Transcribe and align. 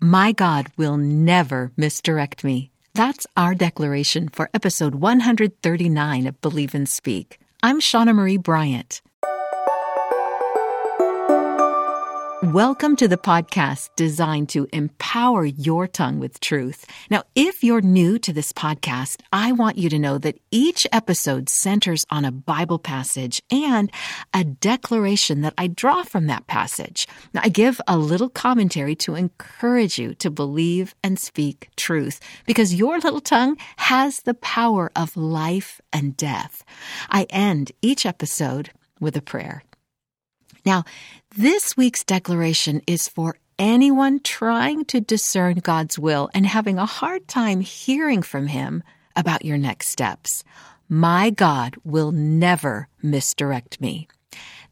My 0.00 0.32
God 0.32 0.70
will 0.76 0.96
never 0.96 1.72
misdirect 1.76 2.44
me. 2.44 2.70
That's 2.94 3.26
our 3.36 3.54
declaration 3.54 4.28
for 4.28 4.50
episode 4.52 4.96
139 4.96 6.26
of 6.26 6.40
Believe 6.40 6.74
and 6.74 6.88
Speak. 6.88 7.38
I'm 7.62 7.80
Shauna 7.80 8.14
Marie 8.14 8.36
Bryant. 8.36 9.02
Welcome 12.52 12.96
to 12.96 13.08
the 13.08 13.16
podcast 13.16 13.88
designed 13.96 14.50
to 14.50 14.68
empower 14.70 15.46
your 15.46 15.86
tongue 15.86 16.18
with 16.18 16.40
truth. 16.40 16.84
Now, 17.08 17.22
if 17.34 17.64
you're 17.64 17.80
new 17.80 18.18
to 18.18 18.34
this 18.34 18.52
podcast, 18.52 19.22
I 19.32 19.52
want 19.52 19.78
you 19.78 19.88
to 19.88 19.98
know 19.98 20.18
that 20.18 20.38
each 20.50 20.86
episode 20.92 21.48
centers 21.48 22.04
on 22.10 22.26
a 22.26 22.30
Bible 22.30 22.78
passage 22.78 23.40
and 23.50 23.90
a 24.34 24.44
declaration 24.44 25.40
that 25.40 25.54
I 25.56 25.68
draw 25.68 26.02
from 26.02 26.26
that 26.26 26.46
passage. 26.46 27.08
Now, 27.32 27.40
I 27.44 27.48
give 27.48 27.80
a 27.88 27.96
little 27.96 28.28
commentary 28.28 28.94
to 28.96 29.14
encourage 29.14 29.98
you 29.98 30.14
to 30.16 30.30
believe 30.30 30.94
and 31.02 31.18
speak 31.18 31.70
truth 31.76 32.20
because 32.44 32.74
your 32.74 32.98
little 32.98 33.22
tongue 33.22 33.56
has 33.76 34.20
the 34.20 34.34
power 34.34 34.92
of 34.94 35.16
life 35.16 35.80
and 35.94 36.14
death. 36.14 36.62
I 37.08 37.26
end 37.30 37.72
each 37.80 38.04
episode 38.04 38.70
with 39.00 39.16
a 39.16 39.22
prayer. 39.22 39.62
Now, 40.64 40.84
this 41.36 41.76
week's 41.76 42.04
declaration 42.04 42.80
is 42.86 43.08
for 43.08 43.36
anyone 43.58 44.20
trying 44.20 44.84
to 44.86 45.00
discern 45.00 45.56
God's 45.56 45.98
will 45.98 46.30
and 46.34 46.46
having 46.46 46.78
a 46.78 46.86
hard 46.86 47.28
time 47.28 47.60
hearing 47.60 48.22
from 48.22 48.46
Him 48.46 48.82
about 49.14 49.44
your 49.44 49.58
next 49.58 49.88
steps. 49.88 50.42
My 50.88 51.30
God 51.30 51.76
will 51.84 52.12
never 52.12 52.88
misdirect 53.02 53.80
me. 53.80 54.08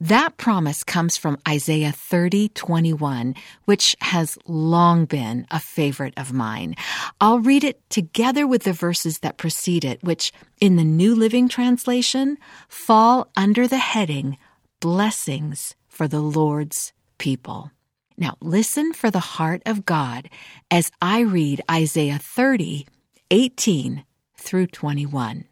That 0.00 0.36
promise 0.36 0.84
comes 0.84 1.16
from 1.16 1.38
Isaiah 1.48 1.90
30, 1.90 2.50
21, 2.50 3.34
which 3.64 3.96
has 4.00 4.38
long 4.46 5.06
been 5.06 5.44
a 5.50 5.58
favorite 5.58 6.14
of 6.16 6.32
mine. 6.32 6.76
I'll 7.20 7.40
read 7.40 7.64
it 7.64 7.80
together 7.90 8.46
with 8.46 8.62
the 8.62 8.72
verses 8.72 9.18
that 9.20 9.38
precede 9.38 9.84
it, 9.84 10.02
which 10.04 10.32
in 10.60 10.76
the 10.76 10.84
New 10.84 11.16
Living 11.16 11.48
Translation 11.48 12.38
fall 12.68 13.28
under 13.36 13.66
the 13.66 13.78
heading 13.78 14.38
Blessings 14.80 15.74
for 15.88 16.06
the 16.06 16.20
Lord's 16.20 16.92
people. 17.18 17.70
Now, 18.16 18.36
listen 18.40 18.92
for 18.92 19.10
the 19.10 19.20
heart 19.20 19.62
of 19.64 19.84
God 19.84 20.28
as 20.70 20.90
I 21.00 21.20
read 21.20 21.62
Isaiah 21.70 22.18
30, 22.18 22.86
18 23.30 24.04
through 24.36 24.66
21. 24.68 25.44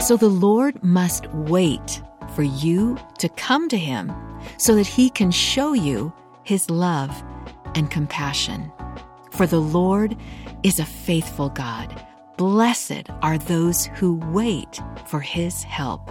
So 0.00 0.16
the 0.16 0.28
Lord 0.28 0.82
must 0.82 1.26
wait 1.32 2.02
for 2.34 2.42
you 2.42 2.98
to 3.18 3.28
come 3.30 3.68
to 3.68 3.78
him 3.78 4.12
so 4.58 4.74
that 4.74 4.86
he 4.86 5.10
can 5.10 5.30
show 5.30 5.72
you 5.72 6.12
his 6.42 6.70
love 6.70 7.22
and 7.74 7.90
compassion. 7.90 8.72
For 9.30 9.46
the 9.46 9.60
Lord 9.60 10.16
is 10.62 10.80
a 10.80 10.84
faithful 10.84 11.50
God. 11.50 12.04
Blessed 12.36 13.04
are 13.22 13.38
those 13.38 13.86
who 13.86 14.14
wait 14.32 14.80
for 15.06 15.20
his 15.20 15.62
help. 15.62 16.10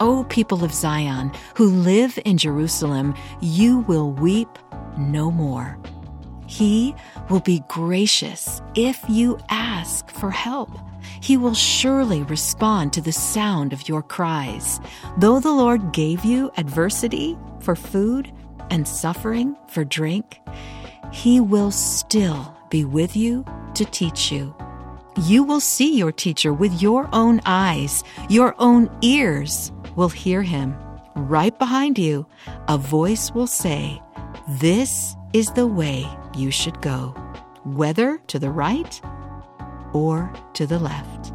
O 0.00 0.24
people 0.24 0.64
of 0.64 0.74
Zion, 0.74 1.32
who 1.54 1.68
live 1.68 2.18
in 2.24 2.38
Jerusalem, 2.38 3.14
you 3.40 3.80
will 3.80 4.12
weep 4.12 4.48
no 4.96 5.30
more. 5.30 5.78
He 6.46 6.94
will 7.28 7.40
be 7.40 7.62
gracious 7.68 8.62
if 8.74 8.98
you 9.08 9.38
ask 9.50 10.10
for 10.10 10.30
help. 10.30 10.70
He 11.20 11.36
will 11.36 11.54
surely 11.54 12.22
respond 12.22 12.92
to 12.94 13.00
the 13.00 13.12
sound 13.12 13.72
of 13.72 13.88
your 13.88 14.02
cries. 14.02 14.80
Though 15.18 15.40
the 15.40 15.52
Lord 15.52 15.92
gave 15.92 16.24
you 16.24 16.50
adversity 16.56 17.36
for 17.60 17.76
food 17.76 18.32
and 18.70 18.88
suffering 18.88 19.56
for 19.68 19.84
drink, 19.84 20.40
He 21.12 21.40
will 21.40 21.70
still 21.70 22.56
be 22.70 22.84
with 22.84 23.16
you 23.16 23.44
to 23.74 23.84
teach 23.84 24.32
you. 24.32 24.54
You 25.22 25.42
will 25.42 25.60
see 25.60 25.96
your 25.96 26.12
teacher 26.12 26.52
with 26.52 26.80
your 26.80 27.08
own 27.12 27.40
eyes, 27.44 28.04
your 28.28 28.54
own 28.58 28.88
ears 29.02 29.72
will 29.98 30.08
hear 30.08 30.42
him. 30.42 30.76
Right 31.16 31.58
behind 31.58 31.98
you, 31.98 32.24
a 32.68 32.78
voice 32.78 33.32
will 33.32 33.48
say, 33.48 34.00
This 34.60 35.16
is 35.32 35.50
the 35.50 35.66
way 35.66 36.06
you 36.36 36.52
should 36.52 36.80
go, 36.80 37.08
whether 37.64 38.18
to 38.28 38.38
the 38.38 38.50
right 38.50 39.00
or 39.92 40.32
to 40.54 40.66
the 40.68 40.78
left. 40.78 41.32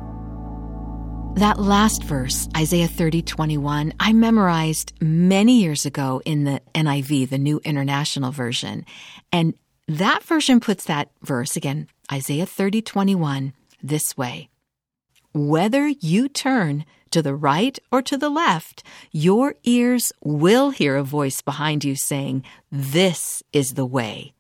That 1.36 1.60
last 1.60 2.04
verse, 2.04 2.48
Isaiah 2.56 2.88
30, 2.88 3.24
21, 3.24 3.94
I 4.00 4.14
memorized 4.14 4.94
many 5.02 5.60
years 5.60 5.86
ago 5.86 6.22
in 6.24 6.46
the 6.46 6.62
NIV, 6.74 7.30
the 7.30 7.38
New 7.38 7.60
International 7.66 8.32
Version. 8.32 8.86
And 9.34 9.56
that 9.90 10.24
version 10.24 10.62
puts 10.62 10.86
that 10.86 11.10
verse, 11.22 11.58
again, 11.58 11.90
Isaiah 12.10 12.46
30, 12.46 12.82
21, 12.82 13.54
this 13.82 14.16
way 14.16 14.48
Whether 15.34 15.90
you 15.90 16.30
turn 16.30 16.86
to 17.14 17.22
the 17.22 17.36
right 17.36 17.78
or 17.92 18.02
to 18.02 18.18
the 18.18 18.30
left, 18.30 18.84
your 19.12 19.56
ears 19.64 20.12
will 20.24 20.72
hear 20.72 20.98
a 20.98 21.04
voice 21.04 21.42
behind 21.42 21.86
you 21.86 21.96
saying, 21.96 22.44
This 22.72 23.42
is 23.54 23.76
the 23.76 23.86
way. 23.86 24.34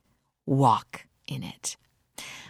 Walk 0.46 1.06
in 1.28 1.44
it. 1.44 1.78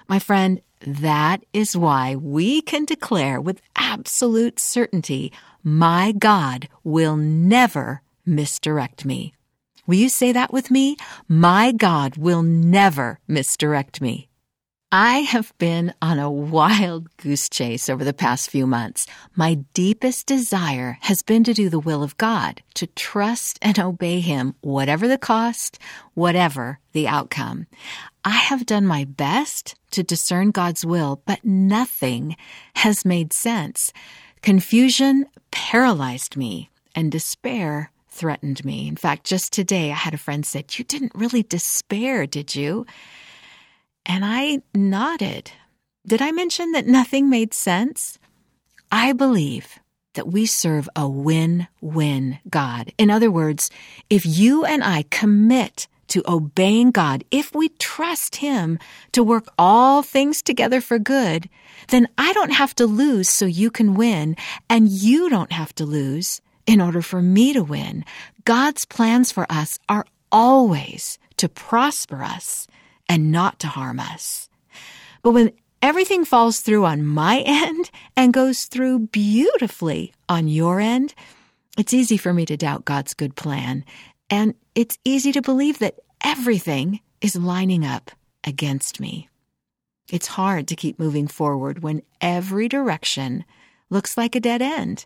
My 0.07 0.19
friend, 0.19 0.61
that 0.81 1.43
is 1.53 1.77
why 1.77 2.15
we 2.15 2.61
can 2.61 2.85
declare 2.85 3.39
with 3.39 3.61
absolute 3.75 4.59
certainty, 4.59 5.31
My 5.61 6.11
God 6.11 6.67
will 6.83 7.15
never 7.15 8.01
misdirect 8.25 9.05
me. 9.05 9.33
Will 9.85 9.95
you 9.95 10.09
say 10.09 10.31
that 10.31 10.53
with 10.53 10.71
me? 10.71 10.95
My 11.27 11.73
God 11.73 12.15
will 12.15 12.41
never 12.43 13.19
misdirect 13.27 13.99
me. 13.99 14.29
I 14.95 15.21
have 15.21 15.51
been 15.57 15.91
on 16.03 16.19
a 16.19 16.29
wild 16.29 17.17
goose 17.17 17.49
chase 17.49 17.89
over 17.89 18.03
the 18.03 18.13
past 18.13 18.51
few 18.51 18.67
months. 18.67 19.07
My 19.35 19.55
deepest 19.73 20.27
desire 20.27 20.99
has 21.01 21.23
been 21.23 21.43
to 21.45 21.53
do 21.55 21.67
the 21.67 21.79
will 21.79 22.03
of 22.03 22.15
God, 22.17 22.61
to 22.75 22.85
trust 22.85 23.57
and 23.63 23.79
obey 23.79 24.19
Him, 24.19 24.53
whatever 24.61 25.07
the 25.07 25.17
cost, 25.17 25.79
whatever 26.13 26.77
the 26.91 27.07
outcome. 27.07 27.65
I 28.23 28.37
have 28.37 28.67
done 28.67 28.85
my 28.85 29.03
best 29.03 29.73
to 29.93 30.03
discern 30.03 30.51
God's 30.51 30.85
will, 30.85 31.23
but 31.25 31.43
nothing 31.43 32.37
has 32.75 33.03
made 33.03 33.33
sense. 33.33 33.91
Confusion 34.43 35.25
paralyzed 35.49 36.37
me, 36.37 36.69
and 36.93 37.11
despair 37.11 37.91
threatened 38.09 38.63
me. 38.63 38.87
In 38.87 38.95
fact, 38.95 39.25
just 39.25 39.51
today 39.53 39.89
I 39.89 39.95
had 39.95 40.13
a 40.13 40.19
friend 40.19 40.45
said, 40.45 40.77
You 40.77 40.85
didn't 40.85 41.15
really 41.15 41.41
despair, 41.41 42.27
did 42.27 42.53
you? 42.53 42.85
And 44.05 44.25
I 44.25 44.61
nodded. 44.73 45.51
Did 46.05 46.21
I 46.21 46.31
mention 46.31 46.73
that 46.73 46.85
nothing 46.85 47.29
made 47.29 47.53
sense? 47.53 48.19
I 48.91 49.13
believe 49.13 49.79
that 50.13 50.27
we 50.27 50.45
serve 50.45 50.89
a 50.95 51.07
win 51.07 51.67
win 51.81 52.39
God. 52.49 52.93
In 52.97 53.09
other 53.09 53.31
words, 53.31 53.71
if 54.09 54.25
you 54.25 54.65
and 54.65 54.83
I 54.83 55.05
commit 55.09 55.87
to 56.09 56.23
obeying 56.27 56.91
God, 56.91 57.23
if 57.31 57.55
we 57.55 57.69
trust 57.69 58.35
Him 58.35 58.77
to 59.13 59.23
work 59.23 59.47
all 59.57 60.03
things 60.03 60.41
together 60.41 60.81
for 60.81 60.99
good, 60.99 61.49
then 61.87 62.07
I 62.17 62.33
don't 62.33 62.51
have 62.51 62.75
to 62.75 62.85
lose 62.85 63.29
so 63.29 63.45
you 63.45 63.71
can 63.71 63.95
win, 63.95 64.35
and 64.69 64.89
you 64.89 65.29
don't 65.29 65.51
have 65.51 65.73
to 65.75 65.85
lose 65.85 66.41
in 66.67 66.81
order 66.81 67.01
for 67.01 67.21
me 67.21 67.53
to 67.53 67.63
win. 67.63 68.05
God's 68.45 68.85
plans 68.85 69.31
for 69.31 69.45
us 69.49 69.79
are 69.89 70.05
always 70.31 71.17
to 71.37 71.49
prosper 71.49 72.23
us 72.23 72.67
and 73.09 73.31
not 73.31 73.59
to 73.59 73.67
harm 73.67 73.99
us. 73.99 74.49
But 75.21 75.31
when 75.31 75.51
everything 75.81 76.25
falls 76.25 76.59
through 76.59 76.85
on 76.85 77.05
my 77.05 77.39
end 77.45 77.91
and 78.15 78.33
goes 78.33 78.65
through 78.65 79.07
beautifully 79.07 80.13
on 80.29 80.47
your 80.47 80.79
end, 80.79 81.13
it's 81.77 81.93
easy 81.93 82.17
for 82.17 82.33
me 82.33 82.45
to 82.45 82.57
doubt 82.57 82.85
God's 82.85 83.13
good 83.13 83.35
plan. 83.35 83.83
And 84.29 84.55
it's 84.75 84.97
easy 85.03 85.31
to 85.33 85.41
believe 85.41 85.79
that 85.79 85.99
everything 86.23 86.99
is 87.21 87.35
lining 87.35 87.85
up 87.85 88.11
against 88.43 88.99
me. 88.99 89.29
It's 90.11 90.27
hard 90.27 90.67
to 90.67 90.75
keep 90.75 90.99
moving 90.99 91.27
forward 91.27 91.81
when 91.81 92.03
every 92.21 92.67
direction 92.67 93.45
looks 93.89 94.17
like 94.17 94.35
a 94.35 94.39
dead 94.39 94.61
end. 94.61 95.05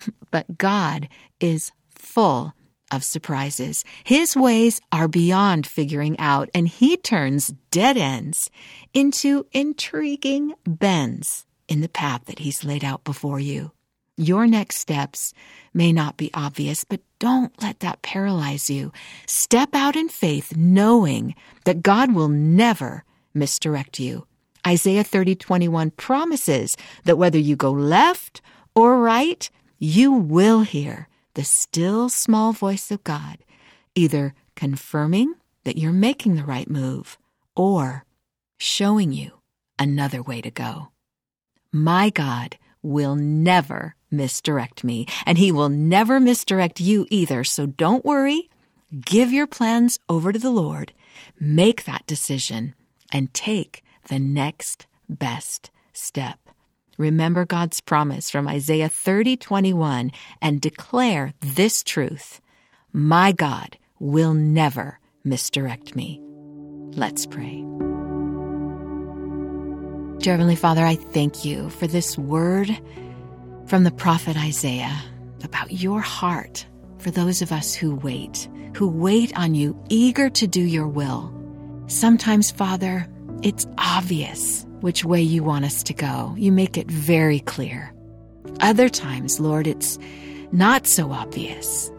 But 0.30 0.58
God 0.58 1.08
is 1.40 1.70
full 1.94 2.52
of 2.94 3.04
surprises. 3.04 3.84
His 4.04 4.36
ways 4.36 4.80
are 4.92 5.08
beyond 5.08 5.66
figuring 5.66 6.18
out, 6.18 6.48
and 6.54 6.68
he 6.68 6.96
turns 6.96 7.52
dead 7.70 7.96
ends 7.96 8.50
into 8.92 9.46
intriguing 9.52 10.54
bends 10.66 11.46
in 11.68 11.80
the 11.80 11.88
path 11.88 12.26
that 12.26 12.40
he's 12.40 12.64
laid 12.64 12.84
out 12.84 13.04
before 13.04 13.40
you. 13.40 13.72
Your 14.16 14.46
next 14.46 14.76
steps 14.76 15.34
may 15.72 15.92
not 15.92 16.16
be 16.16 16.30
obvious, 16.32 16.84
but 16.84 17.00
don't 17.18 17.52
let 17.60 17.80
that 17.80 18.02
paralyze 18.02 18.70
you. 18.70 18.92
Step 19.26 19.74
out 19.74 19.96
in 19.96 20.08
faith, 20.08 20.56
knowing 20.56 21.34
that 21.64 21.82
God 21.82 22.14
will 22.14 22.28
never 22.28 23.04
misdirect 23.34 23.98
you. 23.98 24.26
Isaiah 24.66 25.04
30, 25.04 25.34
21 25.34 25.90
promises 25.90 26.76
that 27.04 27.18
whether 27.18 27.38
you 27.38 27.56
go 27.56 27.72
left 27.72 28.40
or 28.74 29.00
right, 29.00 29.50
you 29.78 30.12
will 30.12 30.62
hear 30.62 31.08
the 31.34 31.44
still 31.44 32.08
small 32.08 32.52
voice 32.52 32.90
of 32.90 33.04
God, 33.04 33.38
either 33.94 34.34
confirming 34.56 35.34
that 35.64 35.76
you're 35.76 35.92
making 35.92 36.36
the 36.36 36.44
right 36.44 36.68
move 36.68 37.18
or 37.56 38.04
showing 38.58 39.12
you 39.12 39.32
another 39.78 40.22
way 40.22 40.40
to 40.40 40.50
go. 40.50 40.88
My 41.72 42.10
God 42.10 42.56
will 42.82 43.16
never 43.16 43.96
misdirect 44.10 44.84
me, 44.84 45.06
and 45.26 45.38
He 45.38 45.50
will 45.50 45.68
never 45.68 46.20
misdirect 46.20 46.80
you 46.80 47.06
either. 47.10 47.42
So 47.44 47.66
don't 47.66 48.04
worry. 48.04 48.50
Give 49.04 49.32
your 49.32 49.46
plans 49.48 49.98
over 50.08 50.32
to 50.32 50.38
the 50.38 50.50
Lord, 50.50 50.92
make 51.40 51.84
that 51.84 52.06
decision, 52.06 52.74
and 53.10 53.34
take 53.34 53.82
the 54.08 54.20
next 54.20 54.86
best 55.08 55.70
step. 55.92 56.43
Remember 56.98 57.44
God's 57.44 57.80
promise 57.80 58.30
from 58.30 58.48
Isaiah 58.48 58.88
30 58.88 59.36
21 59.36 60.12
and 60.40 60.60
declare 60.60 61.32
this 61.40 61.82
truth 61.82 62.40
My 62.92 63.32
God 63.32 63.76
will 63.98 64.34
never 64.34 64.98
misdirect 65.24 65.96
me. 65.96 66.20
Let's 66.92 67.26
pray. 67.26 67.64
Dear 70.18 70.34
Heavenly 70.34 70.56
Father, 70.56 70.84
I 70.84 70.94
thank 70.94 71.44
you 71.44 71.68
for 71.70 71.86
this 71.86 72.16
word 72.16 72.70
from 73.66 73.84
the 73.84 73.90
prophet 73.90 74.36
Isaiah 74.36 74.96
about 75.42 75.72
your 75.72 76.00
heart 76.00 76.64
for 76.98 77.10
those 77.10 77.42
of 77.42 77.52
us 77.52 77.74
who 77.74 77.96
wait, 77.96 78.48
who 78.76 78.88
wait 78.88 79.36
on 79.36 79.54
you, 79.54 79.78
eager 79.88 80.30
to 80.30 80.46
do 80.46 80.62
your 80.62 80.88
will. 80.88 81.32
Sometimes, 81.86 82.50
Father, 82.50 83.06
it's 83.42 83.66
obvious 83.76 84.63
which 84.84 85.02
way 85.02 85.22
you 85.22 85.42
want 85.42 85.64
us 85.64 85.82
to 85.82 85.94
go. 85.94 86.34
You 86.36 86.52
make 86.52 86.76
it 86.76 86.90
very 86.90 87.40
clear. 87.40 87.90
Other 88.60 88.90
times, 88.90 89.40
Lord, 89.40 89.66
it's 89.66 89.98
not 90.52 90.86
so 90.86 91.10
obvious. 91.10 91.90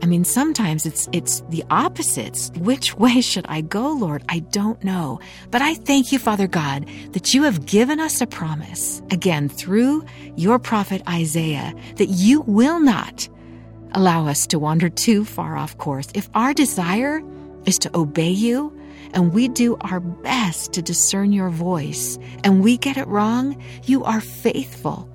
I 0.00 0.06
mean, 0.06 0.22
sometimes 0.22 0.86
it's 0.86 1.08
it's 1.10 1.42
the 1.48 1.64
opposites. 1.70 2.52
Which 2.54 2.94
way 3.04 3.20
should 3.20 3.46
I 3.48 3.62
go, 3.62 3.90
Lord? 3.90 4.22
I 4.28 4.38
don't 4.38 4.82
know. 4.84 5.18
But 5.50 5.60
I 5.60 5.74
thank 5.74 6.12
you, 6.12 6.20
Father 6.20 6.46
God, 6.46 6.88
that 7.14 7.34
you 7.34 7.42
have 7.42 7.66
given 7.66 7.98
us 7.98 8.20
a 8.20 8.28
promise, 8.28 9.02
again, 9.10 9.48
through 9.48 10.04
your 10.36 10.60
prophet 10.60 11.02
Isaiah, 11.08 11.74
that 11.96 12.10
you 12.10 12.42
will 12.42 12.78
not 12.78 13.28
allow 13.90 14.28
us 14.28 14.46
to 14.46 14.60
wander 14.60 14.88
too 14.88 15.24
far 15.24 15.56
off 15.56 15.76
course. 15.78 16.06
If 16.14 16.30
our 16.34 16.54
desire 16.54 17.24
is 17.66 17.76
to 17.80 17.90
obey 17.92 18.30
you, 18.30 18.79
and 19.14 19.32
we 19.32 19.48
do 19.48 19.76
our 19.80 20.00
best 20.00 20.72
to 20.74 20.82
discern 20.82 21.32
your 21.32 21.50
voice, 21.50 22.18
and 22.44 22.62
we 22.62 22.76
get 22.76 22.96
it 22.96 23.06
wrong, 23.08 23.60
you 23.84 24.04
are 24.04 24.20
faithful 24.20 25.08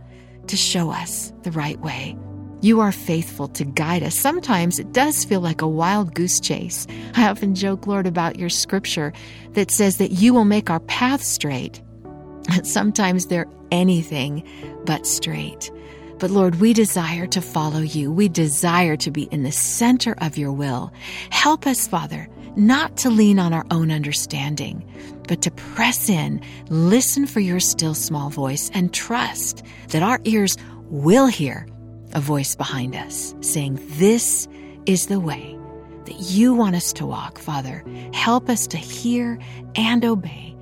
to 0.48 0.58
show 0.58 0.92
us 0.92 1.34
the 1.44 1.52
right 1.52 1.80
way. 1.80 2.18
You 2.62 2.80
are 2.80 2.92
faithful 2.92 3.48
to 3.50 3.64
guide 3.64 4.02
us. 4.02 4.18
Sometimes 4.18 4.80
it 4.80 4.92
does 4.92 5.24
feel 5.24 5.42
like 5.42 5.62
a 5.62 5.68
wild 5.68 6.16
goose 6.16 6.40
chase. 6.40 6.88
I 7.14 7.28
often 7.28 7.54
joke, 7.54 7.86
Lord, 7.86 8.08
about 8.08 8.40
your 8.40 8.50
scripture 8.50 9.14
that 9.52 9.70
says 9.70 9.98
that 9.98 10.12
you 10.12 10.34
will 10.34 10.46
make 10.46 10.70
our 10.70 10.80
path 10.80 11.22
straight. 11.22 11.82
Sometimes 12.64 13.28
they're 13.28 13.48
anything 13.72 14.44
but 14.86 15.06
straight. 15.06 15.72
But 16.20 16.32
Lord, 16.32 16.56
we 16.56 16.74
desire 16.74 17.28
to 17.28 17.42
follow 17.42 17.80
you. 17.80 18.12
We 18.12 18.30
desire 18.30 18.96
to 18.98 19.12
be 19.12 19.24
in 19.24 19.44
the 19.44 19.52
center 19.52 20.16
of 20.20 20.38
your 20.38 20.52
will. 20.52 20.92
Help 21.30 21.68
us, 21.68 21.88
Father, 21.88 22.30
not 22.56 22.96
to 22.98 23.10
lean 23.10 23.38
on 23.38 23.54
our 23.54 23.66
own 23.70 23.92
understanding, 23.92 24.90
but 25.28 25.42
to 25.42 25.52
press 25.52 26.10
in, 26.10 26.42
listen 26.70 27.28
for 27.28 27.42
your 27.42 27.60
still 27.60 27.94
small 27.94 28.30
voice, 28.30 28.72
and 28.74 28.94
trust 28.94 29.64
that 29.90 30.04
our 30.04 30.20
ears 30.24 30.58
will 30.90 31.28
hear 31.28 31.68
a 32.14 32.22
voice 32.22 32.56
behind 32.56 32.96
us 32.96 33.36
saying, 33.42 33.80
This 33.98 34.48
is 34.86 35.08
the 35.08 35.20
way 35.20 35.58
that 36.06 36.20
you 36.20 36.54
want 36.54 36.76
us 36.76 36.94
to 36.94 37.06
walk, 37.06 37.40
Father. 37.40 37.84
Help 38.14 38.50
us 38.50 38.68
to 38.68 38.78
hear 38.78 39.38
and 39.76 40.06
obey. 40.06 40.56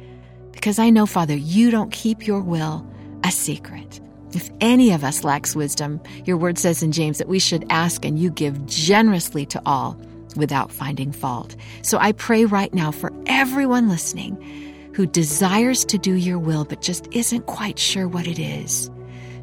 Because 0.51 0.79
I 0.79 0.89
know, 0.89 1.06
Father, 1.06 1.35
you 1.35 1.69
don't 1.69 1.91
keep 1.91 2.25
your 2.25 2.41
will 2.41 2.88
a 3.23 3.31
secret. 3.31 3.99
If 4.35 4.50
any 4.62 4.91
of 4.91 5.03
us 5.03 5.24
lacks 5.24 5.56
wisdom, 5.56 6.01
your 6.25 6.38
word 6.38 6.57
says 6.57 6.81
in 6.81 6.91
James 6.91 7.18
that 7.19 7.27
we 7.27 7.39
should 7.39 7.65
ask 7.69 8.03
and 8.03 8.18
you 8.18 8.30
give 8.31 8.65
generously 8.65 9.45
to 9.47 9.62
all 9.65 10.00
without 10.35 10.71
finding 10.71 11.12
fault. 11.12 11.56
So 11.83 11.97
I 12.00 12.12
pray 12.12 12.45
right 12.45 12.74
now 12.74 12.91
for 12.91 13.12
everyone 13.27 13.89
listening 13.89 14.35
who 14.95 15.06
desires 15.06 15.85
to 15.85 15.97
do 15.97 16.13
your 16.13 16.39
will 16.39 16.65
but 16.65 16.81
just 16.81 17.07
isn't 17.12 17.45
quite 17.45 17.77
sure 17.80 18.07
what 18.07 18.27
it 18.27 18.39
is. 18.39 18.89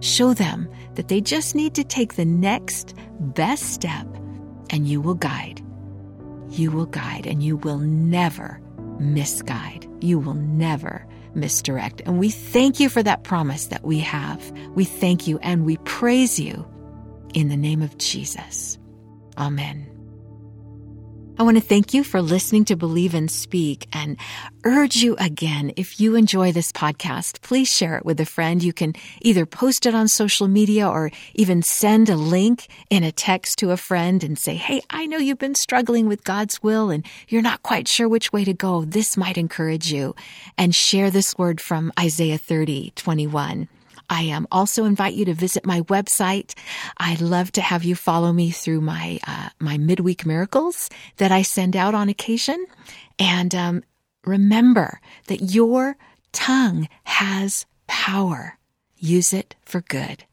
Show 0.01 0.35
them 0.35 0.69
that 0.95 1.09
they 1.09 1.21
just 1.21 1.55
need 1.55 1.75
to 1.75 1.85
take 1.85 2.15
the 2.15 2.25
next 2.25 2.95
best 3.21 3.73
step, 3.75 4.07
and 4.71 4.89
you 4.89 5.01
will 5.01 5.15
guide. 5.15 5.63
You 6.49 6.71
will 6.71 6.87
guide, 6.87 7.27
and 7.27 7.43
you 7.43 7.57
will 7.59 7.79
never 7.79 8.61
misguide. 8.99 9.87
You 10.01 10.19
will 10.19 10.35
never 10.35 11.07
misdirect. 11.35 12.03
And 12.05 12.19
we 12.19 12.31
thank 12.31 12.81
you 12.81 12.89
for 12.89 13.03
that 13.03 13.25
promise 13.25 13.67
that 13.67 13.85
we 13.85 13.99
have. 14.01 14.51
We 14.75 14.85
thank 14.85 15.27
you 15.27 15.39
and 15.39 15.65
we 15.65 15.77
praise 15.79 16.39
you 16.39 16.67
in 17.35 17.49
the 17.49 17.57
name 17.57 17.83
of 17.83 17.97
Jesus. 17.99 18.79
Amen. 19.39 20.00
I 21.41 21.43
want 21.43 21.57
to 21.57 21.63
thank 21.63 21.95
you 21.95 22.05
for 22.05 22.21
listening 22.21 22.67
to 22.67 22.77
Believe 22.77 23.15
and 23.15 23.31
Speak 23.31 23.87
and 23.95 24.19
urge 24.65 24.97
you 24.97 25.17
again, 25.17 25.73
if 25.75 25.99
you 25.99 26.15
enjoy 26.15 26.53
this 26.53 26.71
podcast, 26.71 27.41
please 27.41 27.71
share 27.71 27.97
it 27.97 28.05
with 28.05 28.21
a 28.21 28.27
friend. 28.27 28.63
You 28.63 28.75
can 28.75 28.93
either 29.23 29.47
post 29.47 29.87
it 29.87 29.95
on 29.95 30.07
social 30.07 30.49
media 30.49 30.87
or 30.87 31.11
even 31.33 31.63
send 31.63 32.11
a 32.11 32.15
link 32.15 32.69
in 32.91 33.05
a 33.05 33.11
text 33.11 33.59
to 33.61 33.71
a 33.71 33.79
friend 33.79 34.23
and 34.23 34.39
say, 34.39 34.55
Hey, 34.55 34.83
I 34.91 35.07
know 35.07 35.17
you've 35.17 35.39
been 35.39 35.55
struggling 35.55 36.09
with 36.09 36.25
God's 36.25 36.63
will 36.63 36.91
and 36.91 37.07
you're 37.29 37.41
not 37.41 37.63
quite 37.63 37.89
sure 37.89 38.07
which 38.07 38.35
way 38.35 38.45
to 38.45 38.53
go. 38.53 38.85
This 38.85 39.17
might 39.17 39.39
encourage 39.39 39.91
you 39.91 40.15
and 40.59 40.75
share 40.75 41.11
this 41.11 41.39
word 41.39 41.59
from 41.59 41.91
Isaiah 41.99 42.37
30, 42.37 42.93
21. 42.97 43.67
I 44.11 44.31
um, 44.31 44.49
also 44.51 44.85
invite 44.85 45.15
you 45.15 45.25
to 45.27 45.35
visit 45.35 45.65
my 45.65 45.83
website. 45.83 46.55
I'd 46.99 47.21
love 47.21 47.53
to 47.53 47.63
have 47.63 47.85
you 47.85 47.95
follow 47.95 48.33
me 48.33 48.51
through 48.51 48.81
my 48.81 49.21
uh, 49.27 49.51
my 49.61 49.79
midweek 49.79 50.27
miracles 50.27 50.91
that 51.17 51.31
I 51.31 51.43
send 51.43 51.77
out 51.77 51.95
on 51.95 52.09
occasion. 52.09 52.67
And 53.19 53.55
um, 53.55 53.85
remember 54.25 55.01
that 55.29 55.55
your 55.55 55.97
tongue 56.33 56.89
has 57.05 57.67
power. 57.87 58.59
Use 58.99 59.33
it 59.33 59.55
for 59.65 59.81
good. 59.81 60.25